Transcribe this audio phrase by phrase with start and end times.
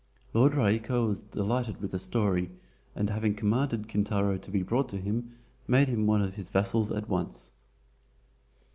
[0.33, 2.49] Lord Raiko was delighted with the story,
[2.95, 6.89] and having commanded Kintaro to be brought to him, made him one of his vassals
[6.89, 7.51] at once.